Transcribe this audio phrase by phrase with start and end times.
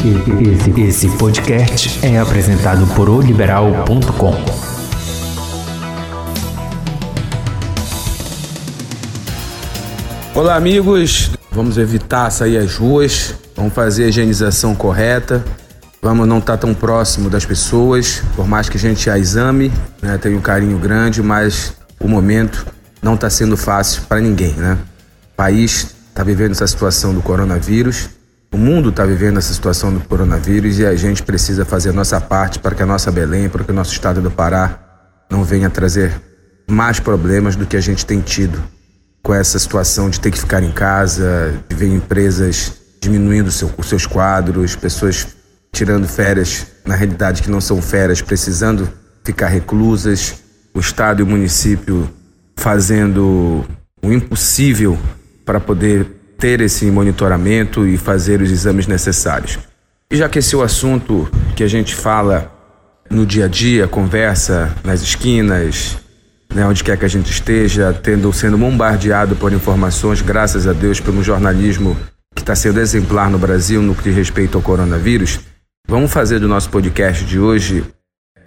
[0.00, 4.34] Esse, esse podcast é apresentado por oliberal.com.
[10.34, 11.32] Olá, amigos.
[11.52, 13.34] Vamos evitar sair às ruas.
[13.54, 15.44] Vamos fazer a higienização correta.
[16.00, 19.70] Vamos não estar tão próximo das pessoas, por mais que a gente a exame,
[20.00, 22.66] né, tenha um carinho grande, mas o momento
[23.02, 24.78] não está sendo fácil para ninguém, né?
[25.34, 28.08] O país está vivendo essa situação do coronavírus
[28.52, 32.20] o mundo está vivendo essa situação do coronavírus e a gente precisa fazer a nossa
[32.20, 34.78] parte para que a nossa Belém, para que o nosso estado do Pará
[35.30, 36.20] não venha trazer
[36.68, 38.62] mais problemas do que a gente tem tido
[39.22, 43.88] com essa situação de ter que ficar em casa, de ver empresas diminuindo seu, os
[43.88, 45.26] seus quadros, pessoas
[45.72, 48.90] tirando férias, na realidade que não são férias, precisando
[49.22, 50.42] ficar reclusas,
[50.74, 52.10] o Estado e o município
[52.56, 53.64] fazendo
[54.02, 54.98] o impossível
[55.44, 59.58] para poder ter esse monitoramento e fazer os exames necessários.
[60.10, 62.50] E já que esse é o assunto que a gente fala
[63.10, 65.98] no dia a dia, conversa nas esquinas,
[66.52, 70.98] né, onde quer que a gente esteja, tendo sendo bombardeado por informações, graças a Deus,
[70.98, 71.96] pelo jornalismo
[72.34, 75.40] que está sendo exemplar no Brasil no que diz respeito ao coronavírus,
[75.86, 77.84] vamos fazer do nosso podcast de hoje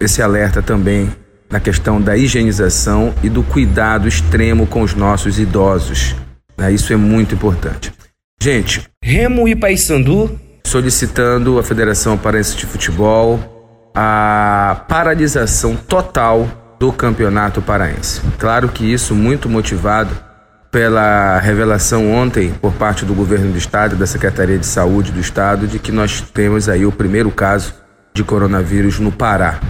[0.00, 1.10] esse alerta também
[1.50, 6.16] na questão da higienização e do cuidado extremo com os nossos idosos.
[6.56, 6.72] Né?
[6.72, 7.92] Isso é muito importante.
[8.40, 17.62] Gente, Remo e Paysandu solicitando à Federação Paraense de Futebol a paralisação total do Campeonato
[17.62, 18.20] Paraense.
[18.38, 20.10] Claro que isso muito motivado
[20.70, 25.68] pela revelação ontem por parte do governo do estado, da Secretaria de Saúde do estado,
[25.68, 27.74] de que nós temos aí o primeiro caso
[28.12, 29.60] de coronavírus no Pará.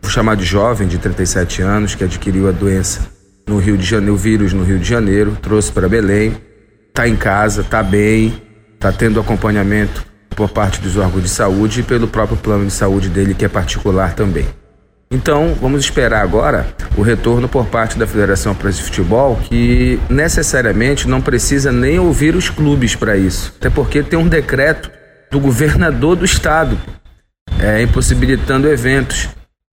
[0.00, 3.19] Vou chamar de jovem de 37 anos que adquiriu a doença
[3.50, 6.36] no Rio de Janeiro, o vírus no Rio de Janeiro, trouxe para Belém,
[6.88, 8.40] está em casa, está bem,
[8.74, 10.06] está tendo acompanhamento
[10.36, 13.48] por parte dos órgãos de saúde e pelo próprio plano de saúde dele, que é
[13.48, 14.46] particular também.
[15.10, 16.64] Então, vamos esperar agora
[16.96, 22.36] o retorno por parte da Federação Praça de Futebol, que necessariamente não precisa nem ouvir
[22.36, 24.88] os clubes para isso, até porque tem um decreto
[25.28, 26.78] do governador do estado
[27.58, 29.28] é, impossibilitando eventos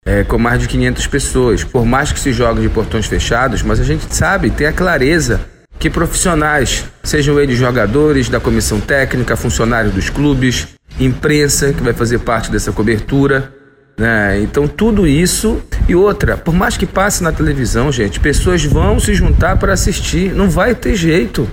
[0.07, 1.65] é, com mais de 500 pessoas.
[1.65, 5.41] Por mais que se jogue de portões fechados, mas a gente sabe, tem a clareza
[5.79, 10.69] que profissionais, sejam eles jogadores da comissão técnica, funcionários dos clubes,
[10.99, 13.53] imprensa que vai fazer parte dessa cobertura,
[13.99, 14.41] né?
[14.41, 19.15] Então tudo isso e outra, por mais que passe na televisão, gente, pessoas vão se
[19.15, 21.49] juntar para assistir, não vai ter jeito.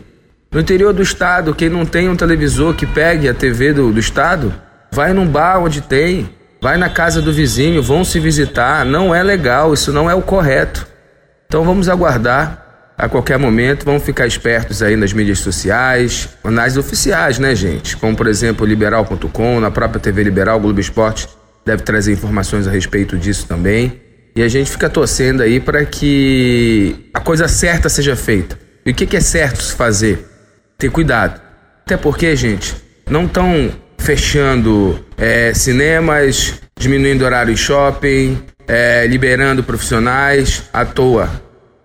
[0.52, 4.00] No interior do estado, quem não tem um televisor que pegue a TV do, do
[4.00, 4.54] estado,
[4.92, 6.30] vai num bar onde tem,
[6.64, 8.86] vai na casa do vizinho, vão se visitar.
[8.86, 10.88] Não é legal, isso não é o correto.
[11.46, 17.38] Então vamos aguardar a qualquer momento, vamos ficar espertos aí nas mídias sociais, nas oficiais,
[17.38, 17.98] né, gente?
[17.98, 21.28] Como por exemplo, liberal.com, na própria TV Liberal, Globo Esporte
[21.66, 24.02] deve trazer informações a respeito disso também.
[24.34, 28.58] E a gente fica torcendo aí para que a coisa certa seja feita.
[28.86, 30.26] E o que, que é certo se fazer?
[30.78, 31.42] Ter cuidado.
[31.86, 32.74] Até porque, gente,
[33.10, 33.70] não tão
[34.04, 38.38] fechando é, cinemas, diminuindo horário shopping,
[38.68, 41.30] é, liberando profissionais à toa.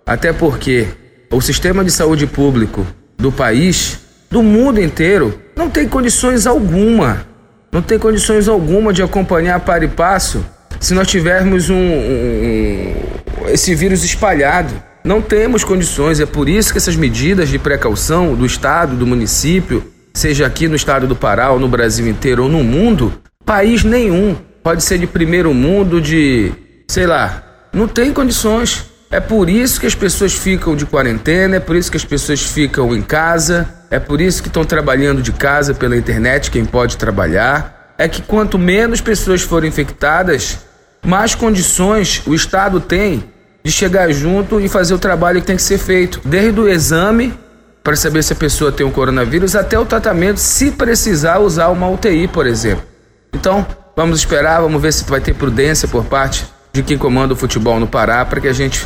[0.05, 0.89] Até porque
[1.31, 2.84] o sistema de saúde público
[3.17, 7.25] do país, do mundo inteiro, não tem condições alguma,
[7.71, 10.45] não tem condições alguma de acompanhar para e passo
[10.81, 12.95] se nós tivermos um, um,
[13.49, 14.75] esse vírus espalhado.
[15.05, 19.85] Não temos condições, é por isso que essas medidas de precaução do Estado, do município,
[20.14, 23.12] seja aqui no estado do Pará, ou no Brasil inteiro, ou no mundo,
[23.44, 26.52] país nenhum pode ser de primeiro mundo, de
[26.86, 27.42] sei lá,
[27.72, 28.84] não tem condições.
[29.10, 32.42] É por isso que as pessoas ficam de quarentena, é por isso que as pessoas
[32.42, 36.98] ficam em casa, é por isso que estão trabalhando de casa pela internet, quem pode
[36.98, 37.94] trabalhar.
[37.96, 40.58] É que quanto menos pessoas forem infectadas,
[41.02, 43.25] mais condições o Estado tem
[43.64, 47.32] de chegar junto e fazer o trabalho que tem que ser feito, desde o exame
[47.88, 51.69] para saber se a pessoa tem o um coronavírus, até o tratamento, se precisar usar
[51.69, 52.85] uma UTI, por exemplo.
[53.32, 57.37] Então, vamos esperar, vamos ver se vai ter prudência por parte de quem comanda o
[57.37, 58.85] futebol no Pará para que a gente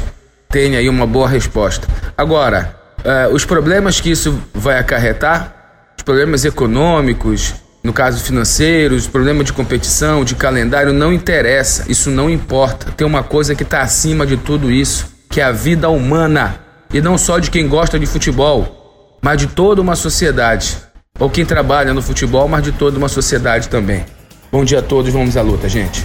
[0.49, 1.88] tenha aí uma boa resposta.
[2.16, 5.52] Agora, uh, os problemas que isso vai acarretar,
[5.96, 12.31] os problemas econômicos, no caso financeiros, problema de competição, de calendário, não interessa, isso não
[12.31, 12.93] importa.
[12.93, 16.60] Tem uma coisa que está acima de tudo isso, que é a vida humana.
[16.94, 18.78] E não só de quem gosta de futebol,
[19.22, 20.76] mas de toda uma sociedade.
[21.19, 24.04] Ou quem trabalha no futebol, mas de toda uma sociedade também.
[24.50, 26.04] Bom dia a todos, vamos à luta, gente.